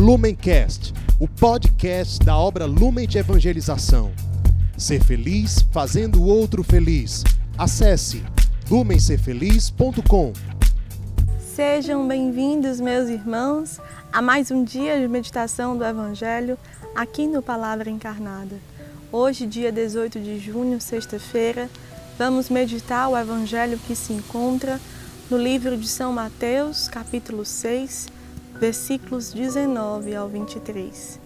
Lumencast, 0.00 0.94
o 1.18 1.28
podcast 1.28 2.24
da 2.24 2.34
obra 2.34 2.64
Lumen 2.64 3.06
de 3.06 3.18
Evangelização. 3.18 4.10
Ser 4.74 5.04
feliz 5.04 5.60
fazendo 5.70 6.22
o 6.22 6.24
outro 6.24 6.64
feliz. 6.64 7.22
Acesse 7.58 8.24
lumencerfeliz.com. 8.70 10.32
Sejam 11.38 12.08
bem-vindos, 12.08 12.80
meus 12.80 13.10
irmãos, 13.10 13.78
a 14.10 14.22
mais 14.22 14.50
um 14.50 14.64
dia 14.64 14.98
de 14.98 15.06
meditação 15.06 15.76
do 15.76 15.84
Evangelho 15.84 16.56
aqui 16.94 17.26
no 17.26 17.42
Palavra 17.42 17.90
Encarnada. 17.90 18.56
Hoje, 19.12 19.44
dia 19.44 19.70
18 19.70 20.18
de 20.18 20.38
junho, 20.38 20.80
sexta-feira, 20.80 21.68
vamos 22.18 22.48
meditar 22.48 23.06
o 23.10 23.18
Evangelho 23.18 23.78
que 23.86 23.94
se 23.94 24.14
encontra 24.14 24.80
no 25.30 25.36
livro 25.36 25.76
de 25.76 25.86
São 25.86 26.10
Mateus, 26.10 26.88
capítulo 26.88 27.44
6, 27.44 28.19
versículos 28.60 29.32
19 29.32 30.14
ao 30.14 30.28
23. 30.28 31.18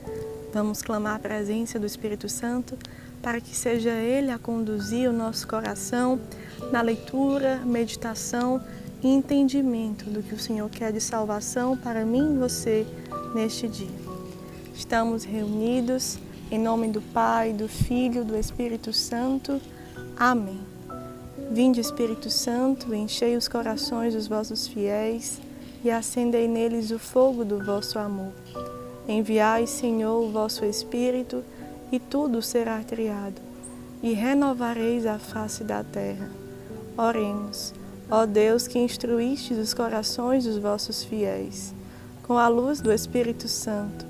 Vamos 0.52 0.82
clamar 0.82 1.16
a 1.16 1.18
presença 1.18 1.80
do 1.80 1.84
Espírito 1.84 2.28
Santo 2.28 2.78
para 3.20 3.40
que 3.40 3.56
seja 3.56 3.90
Ele 3.90 4.30
a 4.30 4.38
conduzir 4.38 5.10
o 5.10 5.12
nosso 5.12 5.48
coração 5.48 6.20
na 6.70 6.80
leitura, 6.80 7.60
meditação 7.66 8.62
e 9.02 9.08
entendimento 9.08 10.04
do 10.04 10.22
que 10.22 10.32
o 10.32 10.38
Senhor 10.38 10.70
quer 10.70 10.92
de 10.92 11.00
salvação 11.00 11.76
para 11.76 12.04
mim 12.04 12.34
e 12.36 12.38
você 12.38 12.86
neste 13.34 13.66
dia. 13.66 14.04
Estamos 14.72 15.24
reunidos 15.24 16.20
em 16.52 16.58
nome 16.58 16.86
do 16.86 17.02
Pai, 17.02 17.52
do 17.52 17.68
Filho, 17.68 18.24
do 18.24 18.36
Espírito 18.36 18.92
Santo. 18.92 19.60
Amém. 20.16 20.60
Vinde, 21.50 21.80
Espírito 21.80 22.30
Santo, 22.30 22.94
enchei 22.94 23.36
os 23.36 23.48
corações 23.48 24.14
dos 24.14 24.28
vossos 24.28 24.68
fiéis 24.68 25.40
e 25.84 25.90
acendei 25.90 26.48
neles 26.48 26.90
o 26.90 26.98
fogo 26.98 27.44
do 27.44 27.62
vosso 27.62 27.98
amor. 27.98 28.32
Enviai, 29.06 29.66
Senhor, 29.66 30.24
o 30.24 30.30
vosso 30.30 30.64
Espírito, 30.64 31.44
e 31.92 32.00
tudo 32.00 32.40
será 32.40 32.82
criado, 32.82 33.40
e 34.02 34.14
renovareis 34.14 35.04
a 35.06 35.18
face 35.18 35.62
da 35.62 35.84
terra. 35.84 36.30
Oremos, 36.96 37.74
ó 38.10 38.24
Deus 38.24 38.66
que 38.66 38.78
instruístes 38.78 39.58
os 39.58 39.74
corações 39.74 40.44
dos 40.44 40.56
vossos 40.56 41.04
fiéis, 41.04 41.74
com 42.22 42.38
a 42.38 42.48
luz 42.48 42.80
do 42.80 42.90
Espírito 42.90 43.46
Santo, 43.46 44.06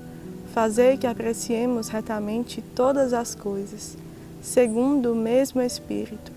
fazei 0.53 0.97
que 0.97 1.05
apreciemos 1.05 1.89
retamente 1.89 2.61
todas 2.73 3.11
as 3.11 3.35
coisas, 3.35 3.97
segundo 4.41 5.11
o 5.11 5.15
mesmo 5.15 5.61
Espírito 5.61 6.35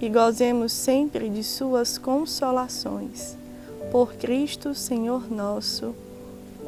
e 0.00 0.08
gozemos 0.08 0.72
sempre 0.72 1.28
de 1.28 1.42
Suas 1.42 1.98
consolações. 1.98 3.36
Por 3.90 4.14
Cristo, 4.14 4.74
Senhor 4.74 5.30
nosso. 5.30 5.94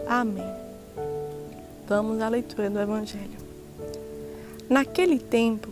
Amém. 0.06 0.52
Vamos 1.88 2.20
à 2.20 2.28
leitura 2.28 2.70
do 2.70 2.80
Evangelho. 2.80 3.38
Naquele 4.68 5.18
tempo, 5.18 5.68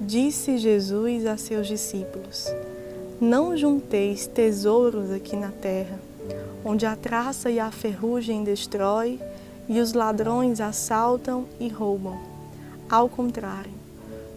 disse 0.00 0.58
Jesus 0.58 1.26
a 1.26 1.36
seus 1.36 1.66
discípulos: 1.66 2.46
Não 3.20 3.56
junteis 3.56 4.26
tesouros 4.26 5.10
aqui 5.10 5.36
na 5.36 5.50
terra, 5.50 5.98
onde 6.64 6.86
a 6.86 6.96
traça 6.96 7.50
e 7.50 7.60
a 7.60 7.70
ferrugem 7.70 8.44
destrói 8.44 9.20
e 9.68 9.80
os 9.80 9.92
ladrões 9.92 10.60
assaltam 10.60 11.44
e 11.60 11.68
roubam. 11.68 12.18
Ao 12.88 13.08
contrário, 13.08 13.78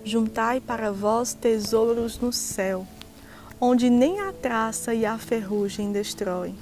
Juntai 0.04 0.60
para 0.60 0.92
vós 0.92 1.34
tesouros 1.34 2.18
no 2.20 2.34
céu, 2.34 2.88
onde 3.64 3.92
nem 3.92 4.20
a 4.20 4.34
traça 4.34 4.92
e 4.92 5.06
a 5.06 5.20
ferrugem 5.20 5.92
destroem, 5.92 6.58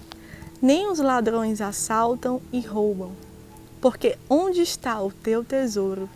nem 0.61 0.91
os 0.91 0.99
ladrões 0.99 1.61
assaltam 1.61 2.41
e 2.51 2.59
roubam. 2.59 3.13
Porque 3.79 4.17
onde 4.29 4.61
está 4.61 5.01
o 5.01 5.09
teu 5.09 5.41
tesouro, 5.41 6.09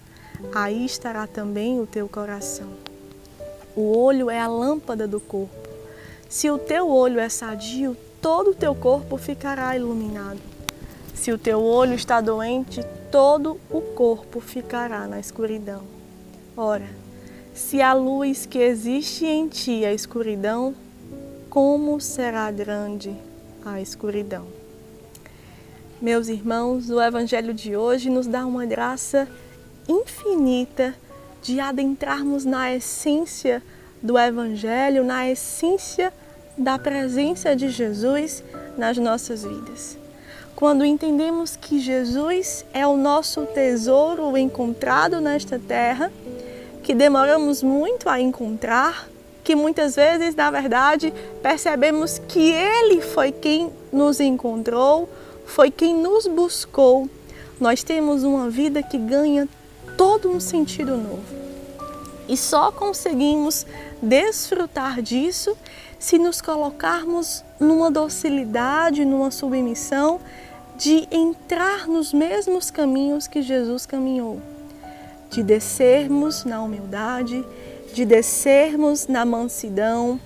aí 0.54 0.86
estará 0.86 1.26
também 1.26 1.80
o 1.80 1.88
teu 1.88 2.09
coração. 2.09 2.67
O 3.73 3.98
olho 3.98 4.30
é 4.30 4.38
a 4.38 4.48
lâmpada 4.48 5.08
do 5.08 5.21
corpo. 5.21 5.70
Se 6.27 6.52
o 6.52 6.58
teu 6.58 6.89
olho 6.89 7.20
é 7.20 7.30
sadio, 7.30 7.95
todo 8.21 8.52
o 8.52 8.55
teu 8.55 8.76
corpo 8.76 9.15
ficará 9.17 9.76
iluminado. 9.77 10.42
Se 11.14 11.32
o 11.32 11.38
teu 11.38 11.64
olho 11.64 11.94
está 11.94 12.20
doente, 12.20 12.83
todo 13.10 13.58
o 13.71 13.80
corpo 13.80 14.42
ficará 14.42 15.08
na 15.08 15.20
escuridão. 15.20 15.83
Ora, 16.58 17.02
se 17.53 17.81
a 17.81 17.93
luz 17.93 18.45
que 18.45 18.58
existe 18.58 19.25
em 19.25 19.47
ti 19.47 19.86
é 19.86 19.93
escuridão, 19.93 20.73
como 21.49 22.02
será 22.02 22.49
grande 22.49 23.15
a 23.64 23.80
escuridão? 23.80 24.47
Meus 26.02 26.27
irmãos, 26.27 26.89
o 26.89 26.99
Evangelho 26.99 27.53
de 27.53 27.75
hoje 27.75 28.09
nos 28.09 28.25
dá 28.25 28.45
uma 28.45 28.65
graça 28.65 29.27
infinita 29.87 30.95
de 31.41 31.59
adentrarmos 31.59 32.43
na 32.43 32.73
essência 32.73 33.61
do 34.02 34.17
Evangelho, 34.17 35.03
na 35.03 35.30
essência 35.30 36.11
da 36.58 36.80
presença 36.80 37.55
de 37.55 37.70
Jesus 37.70 38.43
nas 38.77 38.97
nossas 38.97 39.43
vidas. 39.43 39.97
Quando 40.55 40.83
entendemos 40.85 41.55
que 41.55 41.80
Jesus 41.80 42.65
é 42.73 42.85
o 42.85 42.97
nosso 42.97 43.45
tesouro 43.45 44.37
encontrado 44.37 45.20
nesta 45.20 45.59
terra, 45.59 46.11
que 46.83 46.94
demoramos 46.94 47.64
muito 47.64 48.10
a 48.10 48.20
encontrar, 48.20 49.08
que 49.42 49.55
muitas 49.55 49.95
vezes, 49.95 50.36
na 50.36 50.52
verdade, 50.52 51.14
percebemos 51.42 52.20
que 52.27 52.52
Ele 52.52 53.02
foi 53.02 53.32
quem 53.32 53.71
nos 53.92 54.20
encontrou, 54.20 55.10
foi 55.45 55.71
quem 55.71 55.95
nos 55.95 56.27
buscou. 56.27 57.10
Nós 57.60 57.83
temos 57.83 58.23
uma 58.23 58.49
vida 58.49 58.83
que 58.83 58.98
ganha 58.98 59.48
todo 59.98 60.30
um 60.30 60.39
sentido 60.39 60.98
novo. 60.98 61.23
E 62.27 62.36
só 62.36 62.71
conseguimos 62.71 63.65
desfrutar 64.02 65.02
disso 65.02 65.58
se 65.98 66.17
nos 66.17 66.42
colocarmos 66.42 67.44
numa 67.60 67.89
docilidade, 67.89 69.05
numa 69.05 69.32
submissão 69.32 70.20
de 70.77 71.08
entrar 71.11 71.88
nos 71.88 72.14
mesmos 72.14 72.70
caminhos 72.70 73.27
que 73.27 73.42
Jesus 73.42 73.86
caminhou 73.86 74.52
de 75.33 75.42
descermos 75.42 76.45
na 76.45 76.61
humildade, 76.61 77.44
de 77.92 78.05
descermos 78.05 79.08
na 79.08 79.26
mansidão, 79.26 80.20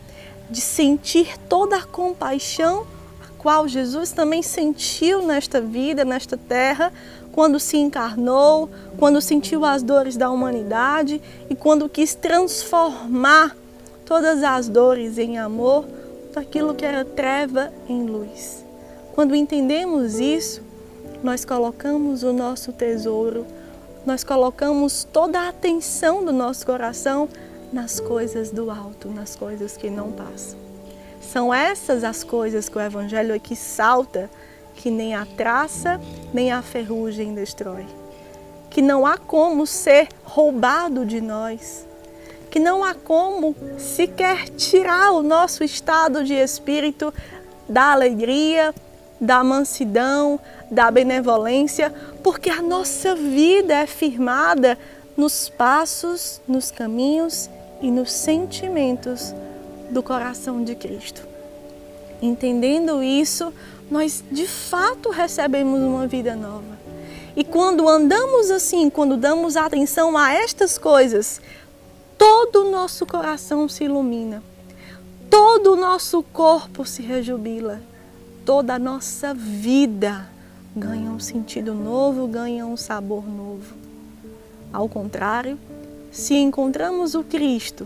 de 0.50 0.59
sentir 0.59 1.38
toda 1.47 1.78
a 1.78 1.84
compaixão 1.84 2.85
a 3.22 3.28
qual 3.38 3.69
Jesus 3.69 4.12
também 4.12 4.44
sentiu 4.44 5.22
nesta 5.22 5.62
vida, 5.62 6.03
nesta 6.03 6.35
terra, 6.35 6.91
quando 7.31 7.57
se 7.57 7.78
encarnou, 7.78 8.69
quando 8.97 9.22
sentiu 9.22 9.63
as 9.63 9.81
dores 9.81 10.18
da 10.18 10.29
humanidade 10.29 11.22
e 11.50 11.56
quando 11.56 11.88
quis 11.88 12.13
transformar 12.13 13.56
todas 14.06 14.44
as 14.44 14.68
dores 14.68 15.18
em 15.18 15.38
amor, 15.38 15.85
daquilo 16.34 16.75
que 16.75 16.85
era 16.85 17.06
treva 17.06 17.72
em 17.88 18.06
luz. 18.06 18.63
Quando 19.16 19.34
entendemos 19.34 20.19
isso, 20.19 20.62
nós 21.24 21.45
colocamos 21.45 22.24
o 22.24 22.34
nosso 22.34 22.74
tesouro 22.74 23.45
nós 24.07 24.23
colocamos 24.23 25.03
toda 25.03 25.38
a 25.38 25.50
atenção 25.50 26.23
do 26.23 26.31
nosso 26.31 26.66
coração 26.66 27.28
nas 27.73 28.00
coisas 28.00 28.50
do 28.50 28.72
alto, 28.72 29.09
nas 29.09 29.35
coisas 29.35 29.75
que 29.75 29.90
não 29.90 30.13
passam. 30.13 30.57
São 31.19 31.53
essas 31.53 32.06
as 32.06 32.23
coisas 32.23 32.69
que 32.69 32.78
o 32.78 32.81
Evangelho 32.81 33.35
aqui 33.35 33.53
salta, 33.53 34.29
que 34.75 34.90
nem 34.90 35.13
a 35.13 35.25
traça, 35.25 36.00
nem 36.34 36.53
a 36.53 36.62
ferrugem 36.62 37.34
destrói. 37.34 37.85
Que 38.69 38.81
não 38.81 39.06
há 39.06 39.18
como 39.18 39.68
ser 39.68 40.07
roubado 40.24 41.06
de 41.06 41.19
nós. 41.19 41.85
Que 42.50 42.62
não 42.62 42.85
há 42.85 42.94
como 42.94 43.53
sequer 43.78 44.47
tirar 44.47 45.12
o 45.12 45.22
nosso 45.22 45.66
estado 45.66 46.24
de 46.24 46.34
espírito 46.34 47.13
da 47.68 47.91
alegria, 47.91 48.74
da 49.19 49.44
mansidão, 49.44 50.39
da 50.69 50.91
benevolência, 50.91 51.94
porque 52.23 52.50
a 52.50 52.62
nossa 52.62 53.15
vida 53.15 53.74
é 53.74 53.88
firmada 53.88 54.77
nos 55.15 55.50
passos, 55.50 56.39
nos 56.47 56.69
caminhos 56.69 57.50
e 57.81 57.89
nos 57.89 58.12
sentimentos 58.12 59.33
do 59.89 60.03
coração 60.03 60.63
de 60.63 60.75
Cristo. 60.75 61.27
Entendendo 62.21 63.03
isso, 63.03 63.53
nós 63.89 64.24
de 64.31 64.47
fato 64.47 65.09
recebemos 65.09 65.80
uma 65.80 66.07
vida 66.07 66.36
nova. 66.36 66.77
E 67.36 67.44
quando 67.44 67.88
andamos 67.88 68.50
assim, 68.50 68.89
quando 68.89 69.15
damos 69.15 69.56
atenção 69.56 70.18
a 70.18 70.33
estas 70.33 70.77
coisas, 70.77 71.39
todo 72.18 72.65
o 72.65 72.71
nosso 72.71 73.06
coração 73.06 73.69
se 73.69 73.83
ilumina, 73.83 74.42
todo 75.30 75.74
o 75.74 75.75
nosso 75.75 76.24
corpo 76.24 76.86
se 76.86 77.01
rejubila 77.01 77.80
toda 78.47 78.75
a 78.75 78.79
nossa 78.79 79.33
vida 79.33 80.25
ganha 80.73 81.11
um 81.11 81.19
sentido 81.19 81.73
novo, 81.73 82.25
ganha 82.27 82.65
um 82.65 82.77
sabor 82.77 83.27
novo. 83.27 83.75
Ao 84.71 84.88
contrário, 84.88 85.59
se 86.09 86.33
encontramos 86.33 87.13
o 87.13 87.25
Cristo, 87.25 87.85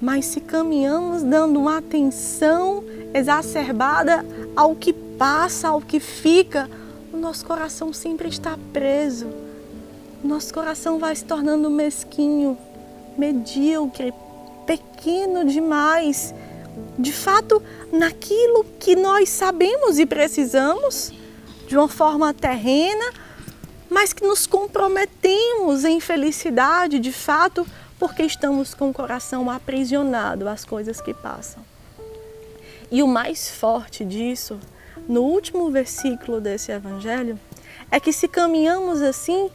mas 0.00 0.26
se 0.26 0.40
caminhamos 0.40 1.24
dando 1.24 1.58
uma 1.58 1.78
atenção 1.78 2.84
exacerbada 3.12 4.24
ao 4.54 4.76
que 4.76 4.92
passa, 4.92 5.70
ao 5.70 5.80
que 5.80 5.98
fica, 5.98 6.70
o 7.12 7.16
nosso 7.16 7.44
coração 7.44 7.92
sempre 7.92 8.28
está 8.28 8.56
preso. 8.72 9.26
Nosso 10.22 10.54
coração 10.54 11.00
vai 11.00 11.16
se 11.16 11.24
tornando 11.24 11.68
mesquinho, 11.68 12.56
medíocre, 13.18 14.14
pequeno 14.64 15.44
demais. 15.44 16.32
De 16.98 17.12
fato, 17.12 17.62
naquilo 17.92 18.64
que 18.78 18.96
nós 18.96 19.28
sabemos 19.28 19.98
e 19.98 20.06
precisamos, 20.06 21.12
de 21.66 21.76
uma 21.76 21.88
forma 21.88 22.32
terrena, 22.32 23.12
mas 23.90 24.12
que 24.12 24.26
nos 24.26 24.46
comprometemos 24.46 25.84
em 25.84 26.00
felicidade, 26.00 26.98
de 26.98 27.12
fato, 27.12 27.66
porque 27.98 28.22
estamos 28.22 28.74
com 28.74 28.90
o 28.90 28.94
coração 28.94 29.50
aprisionado 29.50 30.48
às 30.48 30.64
coisas 30.64 31.00
que 31.00 31.14
passam. 31.14 31.62
E 32.90 33.02
o 33.02 33.08
mais 33.08 33.50
forte 33.50 34.04
disso, 34.04 34.60
no 35.08 35.22
último 35.22 35.70
versículo 35.70 36.40
desse 36.40 36.70
evangelho, 36.72 37.38
é 37.90 37.98
que 37.98 38.12
se 38.12 38.28
caminhamos 38.28 39.02
assim, 39.02 39.50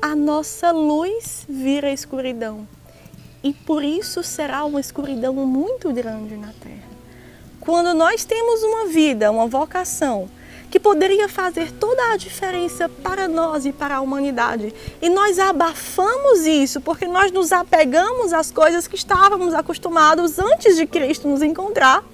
a 0.00 0.14
nossa 0.14 0.70
luz 0.70 1.44
vira 1.48 1.90
escuridão. 1.90 2.66
E 3.42 3.52
por 3.52 3.84
isso 3.84 4.22
será 4.22 4.64
uma 4.64 4.80
escuridão 4.80 5.34
muito 5.34 5.92
grande 5.92 6.36
na 6.36 6.52
terra. 6.60 6.88
Quando 7.60 7.94
nós 7.94 8.24
temos 8.24 8.62
uma 8.62 8.86
vida, 8.86 9.30
uma 9.30 9.46
vocação, 9.46 10.28
que 10.70 10.78
poderia 10.78 11.28
fazer 11.28 11.72
toda 11.72 12.12
a 12.12 12.16
diferença 12.16 12.88
para 12.88 13.26
nós 13.26 13.64
e 13.64 13.72
para 13.72 13.96
a 13.96 14.00
humanidade. 14.00 14.74
E 15.00 15.08
nós 15.08 15.38
abafamos 15.38 16.40
isso 16.46 16.80
porque 16.80 17.06
nós 17.06 17.32
nos 17.32 17.52
apegamos 17.52 18.32
às 18.32 18.50
coisas 18.50 18.86
que 18.86 18.96
estávamos 18.96 19.54
acostumados 19.54 20.38
antes 20.38 20.76
de 20.76 20.86
Cristo 20.86 21.28
nos 21.28 21.42
encontrar. 21.42 22.04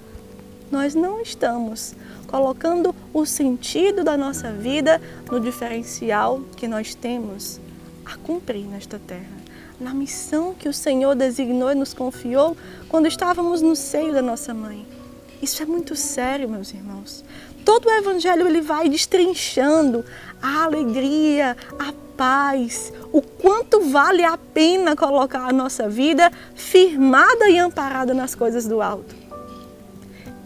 Nós 0.71 0.95
não 0.95 1.21
estamos 1.21 1.93
colocando 2.27 2.95
o 3.13 3.25
sentido 3.25 4.03
da 4.03 4.17
nossa 4.17 4.51
vida 4.51 5.01
no 5.29 5.39
diferencial 5.39 6.41
que 6.55 6.67
nós 6.67 6.95
temos 6.95 7.59
a 8.05 8.17
cumprir 8.17 8.65
nesta 8.65 8.99
terra, 8.99 9.37
na 9.79 9.93
missão 9.93 10.53
que 10.53 10.69
o 10.69 10.73
Senhor 10.73 11.15
designou 11.15 11.71
e 11.71 11.75
nos 11.75 11.93
confiou 11.93 12.55
quando 12.87 13.07
estávamos 13.07 13.61
no 13.61 13.75
seio 13.75 14.13
da 14.13 14.21
nossa 14.21 14.53
mãe. 14.53 14.85
Isso 15.41 15.61
é 15.61 15.65
muito 15.65 15.95
sério, 15.95 16.49
meus 16.49 16.73
irmãos. 16.73 17.23
Todo 17.63 17.87
o 17.87 17.91
evangelho 17.91 18.47
ele 18.47 18.61
vai 18.61 18.87
destrinchando 18.87 20.05
a 20.41 20.63
alegria, 20.63 21.57
a 21.79 21.93
paz, 22.15 22.93
o 23.11 23.21
quanto 23.21 23.81
vale 23.81 24.23
a 24.23 24.37
pena 24.37 24.95
colocar 24.95 25.47
a 25.47 25.53
nossa 25.53 25.89
vida 25.89 26.31
firmada 26.53 27.49
e 27.49 27.57
amparada 27.57 28.13
nas 28.13 28.35
coisas 28.35 28.65
do 28.65 28.81
alto. 28.81 29.15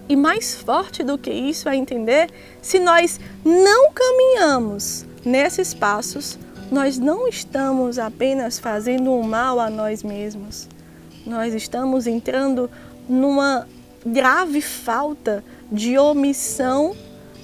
E 0.08 0.16
mais 0.16 0.56
forte 0.56 1.04
do 1.04 1.18
que 1.18 1.30
isso 1.30 1.70
é 1.70 1.76
entender 1.76 2.32
se 2.62 2.80
nós 2.80 3.20
não 3.46 3.92
caminhamos 3.92 5.06
nesses 5.24 5.74
passos, 5.74 6.40
nós 6.71 6.98
não 6.98 7.27
estamos 7.27 7.98
apenas 7.98 8.60
fazendo 8.60 9.12
um 9.12 9.24
mal 9.24 9.60
a 9.60 9.69
nós 9.69 10.04
mesmos. 10.04 10.68
Nós 11.25 11.54
estamos 11.54 12.06
entrando 12.07 12.69
numa 13.07 13.68
grave 14.06 14.62
falta 14.62 15.44
de 15.71 15.98
omissão 15.98 16.95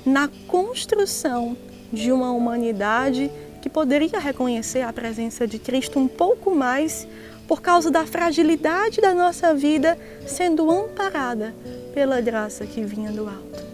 na 0.05 0.29
construção 0.47 1.57
de 1.91 2.11
uma 2.11 2.31
humanidade 2.31 3.31
que 3.61 3.69
poderia 3.69 4.19
reconhecer 4.19 4.81
a 4.81 4.93
presença 4.93 5.47
de 5.47 5.57
Cristo 5.57 5.99
um 5.99 6.07
pouco 6.07 6.53
mais 6.53 7.07
por 7.47 7.61
causa 7.61 7.89
da 7.89 8.05
fragilidade 8.05 9.01
da 9.01 9.13
nossa 9.13 9.53
vida 9.53 9.97
sendo 10.27 10.69
amparada 10.69 11.53
pela 11.93 12.21
graça 12.21 12.65
que 12.65 12.81
vinha 12.83 13.11
do 13.11 13.27
alto. 13.27 13.65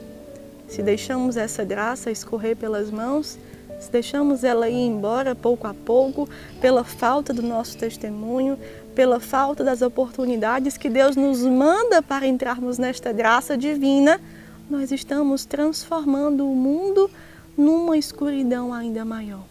Se 0.68 0.81
deixamos 0.81 1.36
essa 1.36 1.65
graça 1.65 2.09
escorrer 2.09 2.56
pelas 2.56 2.89
mãos, 2.89 3.38
se 3.81 3.92
deixamos 3.92 4.44
ela 4.44 4.69
ir 4.69 4.86
embora 4.86 5.33
pouco 5.33 5.66
a 5.66 5.74
pouco, 5.74 6.30
pela 6.62 6.83
falta 6.83 7.33
do 7.33 7.42
nosso 7.42 7.75
testemunho, 7.78 8.57
pela 8.94 9.19
falta 9.19 9.63
das 9.63 9.81
oportunidades 9.81 10.78
que 10.78 10.88
Deus 10.88 11.16
nos 11.16 11.42
manda 11.42 12.00
para 12.01 12.28
entrarmos 12.28 12.78
nesta 12.78 13.12
graça 13.12 13.57
divina, 13.57 14.22
nós 14.69 14.92
estamos 14.92 15.45
transformando 15.45 16.48
o 16.48 16.56
mundo 16.56 17.10
numa 17.57 17.98
escuridão 17.98 18.72
ainda 18.72 19.04
maior. 19.04 19.44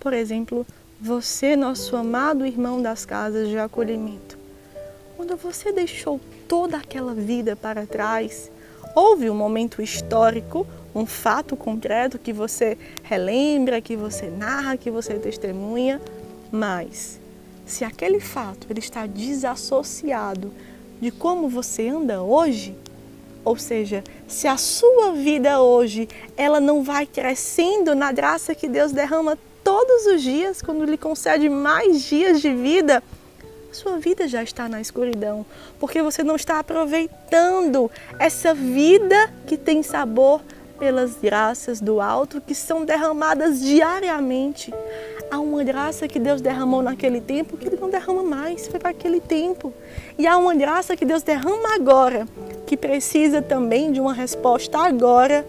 Por 0.00 0.14
exemplo, 0.14 0.66
você, 0.98 1.54
nosso 1.54 1.94
amado 1.94 2.46
irmão 2.46 2.80
das 2.80 3.04
casas 3.04 3.48
de 3.48 3.58
acolhimento, 3.58 4.38
quando 5.14 5.36
você 5.36 5.72
deixou 5.72 6.18
toda 6.48 6.78
aquela 6.78 7.12
vida 7.12 7.54
para 7.54 7.86
trás, 7.86 8.50
houve 8.94 9.28
um 9.28 9.34
momento 9.34 9.82
histórico, 9.82 10.66
um 10.94 11.06
fato 11.06 11.56
concreto 11.56 12.18
que 12.18 12.32
você 12.32 12.76
relembra, 13.02 13.80
que 13.80 13.96
você 13.96 14.26
narra, 14.26 14.76
que 14.76 14.90
você 14.90 15.14
testemunha, 15.14 16.00
mas 16.50 17.18
se 17.66 17.84
aquele 17.84 18.20
fato 18.20 18.66
ele 18.68 18.80
está 18.80 19.06
desassociado 19.06 20.52
de 21.00 21.10
como 21.10 21.48
você 21.48 21.88
anda 21.88 22.22
hoje, 22.22 22.74
ou 23.44 23.56
seja, 23.56 24.04
se 24.28 24.46
a 24.46 24.56
sua 24.56 25.12
vida 25.12 25.60
hoje 25.60 26.08
ela 26.36 26.60
não 26.60 26.82
vai 26.82 27.06
crescendo 27.06 27.94
na 27.94 28.12
graça 28.12 28.54
que 28.54 28.68
Deus 28.68 28.92
derrama 28.92 29.36
todos 29.64 30.06
os 30.06 30.22
dias 30.22 30.62
quando 30.62 30.84
lhe 30.84 30.96
concede 30.96 31.48
mais 31.48 32.02
dias 32.02 32.40
de 32.40 32.54
vida, 32.54 33.02
sua 33.72 33.98
vida 33.98 34.28
já 34.28 34.42
está 34.42 34.68
na 34.68 34.80
escuridão, 34.80 35.46
porque 35.80 36.02
você 36.02 36.22
não 36.22 36.36
está 36.36 36.58
aproveitando 36.58 37.90
essa 38.18 38.52
vida 38.52 39.32
que 39.46 39.56
tem 39.56 39.82
sabor 39.82 40.42
pelas 40.82 41.14
graças 41.22 41.80
do 41.80 42.00
alto 42.00 42.40
que 42.40 42.56
são 42.56 42.84
derramadas 42.84 43.60
diariamente. 43.60 44.74
Há 45.30 45.38
uma 45.38 45.62
graça 45.62 46.08
que 46.08 46.18
Deus 46.18 46.40
derramou 46.40 46.82
naquele 46.82 47.20
tempo 47.20 47.56
que 47.56 47.68
Ele 47.68 47.76
não 47.80 47.88
derrama 47.88 48.24
mais, 48.24 48.66
foi 48.66 48.80
para 48.80 48.90
aquele 48.90 49.20
tempo. 49.20 49.72
E 50.18 50.26
há 50.26 50.36
uma 50.36 50.56
graça 50.56 50.96
que 50.96 51.04
Deus 51.04 51.22
derrama 51.22 51.76
agora, 51.76 52.26
que 52.66 52.76
precisa 52.76 53.40
também 53.40 53.92
de 53.92 54.00
uma 54.00 54.12
resposta 54.12 54.76
agora 54.76 55.46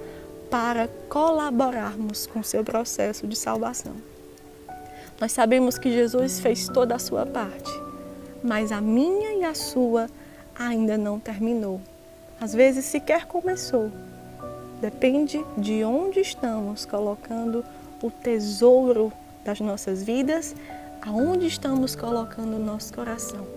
para 0.52 0.88
colaborarmos 1.10 2.28
com 2.28 2.42
o 2.42 2.44
seu 2.44 2.64
processo 2.64 3.26
de 3.26 3.36
salvação. 3.36 3.96
Nós 5.20 5.32
sabemos 5.32 5.80
que 5.80 5.92
Jesus 5.92 6.40
fez 6.42 6.68
toda 6.68 6.94
a 6.94 7.00
sua 7.00 7.26
parte, 7.26 7.72
mas 8.44 8.72
a 8.72 8.80
minha 8.80 9.34
e 9.34 9.44
a 9.44 9.56
sua 9.56 10.08
ainda 10.56 10.96
não 10.96 11.20
terminou. 11.20 11.82
Às 12.40 12.54
vezes 12.54 12.86
sequer 12.86 13.26
começou. 13.26 13.90
Depende 14.84 15.42
de 15.58 15.82
onde 15.86 16.20
estamos 16.20 16.84
colocando 16.84 17.64
o 18.02 18.12
tesouro 18.12 19.14
das 19.46 19.62
nossas 19.62 20.04
vidas, 20.04 20.54
aonde 21.02 21.48
estamos 21.48 21.96
colocando 21.96 22.58
o 22.58 22.60
nosso 22.60 22.94
coração. 22.94 23.48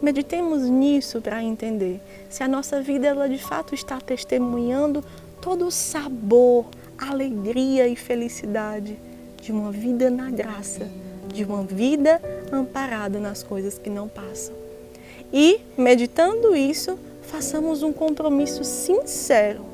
Meditemos 0.00 0.62
nisso 0.62 1.20
para 1.20 1.42
entender 1.42 2.00
se 2.30 2.44
a 2.44 2.46
nossa 2.46 2.80
vida 2.80 3.08
ela 3.08 3.28
de 3.28 3.36
fato 3.36 3.74
está 3.74 4.00
testemunhando 4.00 5.04
todo 5.40 5.66
o 5.66 5.72
sabor, 5.72 6.66
alegria 6.96 7.88
e 7.88 7.96
felicidade 7.96 8.96
de 9.42 9.50
uma 9.50 9.72
vida 9.72 10.08
na 10.08 10.30
graça, 10.30 10.88
de 11.32 11.42
uma 11.42 11.64
vida 11.64 12.22
amparada 12.52 13.18
nas 13.18 13.42
coisas 13.42 13.76
que 13.76 13.90
não 13.90 14.06
passam. 14.06 14.54
E 15.32 15.60
meditando 15.76 16.54
isso, 16.54 16.96
façamos 17.22 17.82
um 17.82 17.92
compromisso 17.92 18.62
sincero 18.62 19.73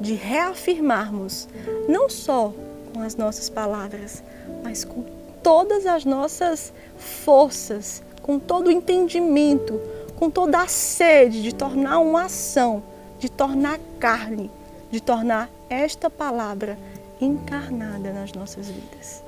de 0.00 0.14
reafirmarmos, 0.14 1.48
não 1.88 2.08
só 2.08 2.52
com 2.92 3.00
as 3.00 3.16
nossas 3.16 3.48
palavras, 3.48 4.22
mas 4.62 4.84
com 4.84 5.04
todas 5.42 5.86
as 5.86 6.04
nossas 6.04 6.72
forças, 6.96 8.02
com 8.22 8.38
todo 8.38 8.68
o 8.68 8.72
entendimento, 8.72 9.80
com 10.16 10.30
toda 10.30 10.62
a 10.62 10.68
sede 10.68 11.42
de 11.42 11.54
tornar 11.54 11.98
uma 11.98 12.24
ação, 12.24 12.82
de 13.18 13.28
tornar 13.28 13.78
carne, 13.98 14.50
de 14.90 15.00
tornar 15.00 15.50
esta 15.68 16.08
palavra 16.08 16.78
encarnada 17.20 18.12
nas 18.12 18.32
nossas 18.32 18.68
vidas. 18.68 19.22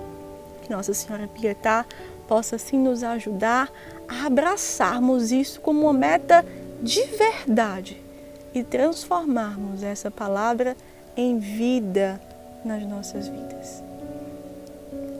Que 0.62 0.70
Nossa 0.70 0.94
Senhora 0.94 1.28
Pietá 1.28 1.84
possa 2.26 2.56
assim 2.56 2.78
nos 2.78 3.02
ajudar 3.02 3.70
a 4.08 4.26
abraçarmos 4.26 5.30
isso 5.32 5.60
como 5.60 5.82
uma 5.82 5.92
meta 5.92 6.44
de 6.82 7.02
verdade 7.02 8.05
e 8.56 8.64
transformarmos 8.64 9.82
essa 9.82 10.10
palavra 10.10 10.74
em 11.14 11.38
vida 11.38 12.18
nas 12.64 12.82
nossas 12.84 13.28
vidas. 13.28 13.84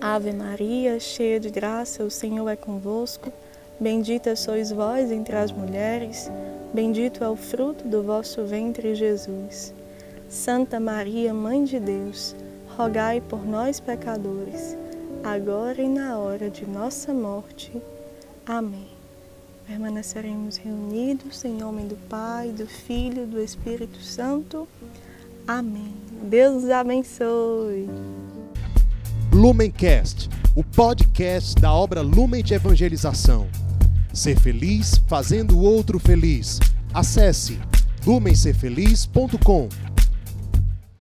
Ave 0.01 0.33
Maria, 0.33 0.99
cheia 0.99 1.39
de 1.39 1.51
graça, 1.51 2.03
o 2.03 2.11
Senhor 2.11 2.49
é 2.49 2.57
convosco. 2.57 3.31
Bendita 3.79 4.35
sois 4.35 4.71
vós 4.71 5.13
entre 5.13 5.37
as 5.37 5.53
mulheres, 5.53 6.31
bendito 6.73 7.23
é 7.23 7.29
o 7.29 7.37
fruto 7.37 7.87
do 7.87 8.03
vosso 8.03 8.43
ventre, 8.47 8.95
Jesus. 8.95 9.75
Santa 10.31 10.81
Maria, 10.81 11.35
Mãe 11.35 11.63
de 11.63 11.79
Deus, 11.79 12.35
rogai 12.75 13.21
por 13.21 13.45
nós, 13.45 13.79
pecadores, 13.79 14.79
agora 15.23 15.83
e 15.83 15.89
na 15.91 16.19
hora 16.19 16.49
de 16.49 16.67
nossa 16.67 17.13
morte. 17.13 17.71
Amém 18.47 18.96
permaneceremos 19.67 20.57
reunidos 20.57 21.45
em 21.45 21.55
nome 21.55 21.83
do 21.83 21.97
Pai, 22.09 22.51
do 22.51 22.67
Filho 22.67 23.25
e 23.25 23.27
do 23.27 23.41
Espírito 23.41 24.01
Santo. 24.01 24.69
Amém. 25.47 25.95
Deus 26.23 26.69
abençoe. 26.71 27.89
Lumencast, 29.33 30.31
o 30.55 30.63
podcast 30.63 31.55
da 31.57 31.73
obra 31.73 32.01
Lumen 32.01 32.43
de 32.43 32.55
Evangelização. 32.55 33.49
Ser 34.13 34.39
feliz 34.41 35.03
fazendo 35.07 35.59
o 35.59 35.63
outro 35.63 35.99
feliz. 35.99 36.59
Acesse 36.95 37.59
lumencerfeliz.com. 38.07 39.69